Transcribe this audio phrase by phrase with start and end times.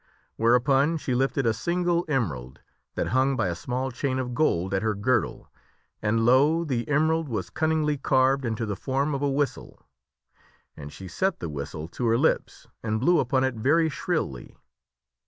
[0.35, 2.59] Whereupon she lifted a single emerald
[2.95, 5.51] that hung by a small chain of gold at her girdle
[6.01, 6.65] and, lo!
[6.65, 9.13] the emerald was Tk L d f cunn i n gly carved into the form
[9.13, 9.85] of a whistle.
[10.75, 13.53] And she set the the Lake sum whistle to her lips and blew upon it
[13.53, 14.57] very shrilly.